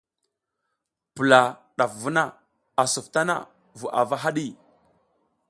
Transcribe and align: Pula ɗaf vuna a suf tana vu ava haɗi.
Pula 1.15 1.41
ɗaf 1.77 1.91
vuna 2.01 2.23
a 2.81 2.83
suf 2.93 3.07
tana 3.13 3.35
vu 3.79 3.87
ava 3.99 4.15
haɗi. 4.23 4.45